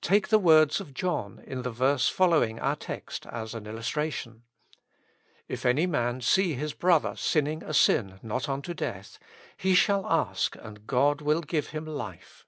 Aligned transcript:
Take 0.00 0.26
the 0.26 0.40
words 0.40 0.80
of 0.80 0.92
John 0.92 1.38
in 1.46 1.62
the 1.62 1.70
verse 1.70 2.08
fol 2.08 2.30
lowing 2.30 2.58
our 2.58 2.74
text 2.74 3.26
as 3.26 3.54
an 3.54 3.64
illustration: 3.68 4.42
"If 5.46 5.64
any 5.64 5.86
man 5.86 6.20
see 6.20 6.54
his 6.54 6.72
brother 6.72 7.14
sinning 7.14 7.62
a 7.62 7.72
sin 7.72 8.18
not 8.24 8.48
unto 8.48 8.74
death, 8.74 9.20
he 9.56 9.76
shall 9.76 10.04
ask 10.06 10.56
and 10.56 10.84
God 10.88 11.20
will 11.20 11.42
give 11.42 11.68
him 11.68 11.86
life.'" 11.86 12.44